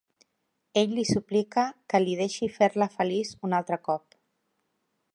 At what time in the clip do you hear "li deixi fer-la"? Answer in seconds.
2.05-2.91